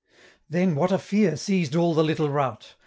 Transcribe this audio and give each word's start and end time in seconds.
Then 0.49 0.73
what 0.73 0.91
a 0.91 0.97
fear 0.97 1.37
seized 1.37 1.75
all 1.75 1.93
the 1.93 2.03
little 2.03 2.31
rout! 2.31 2.73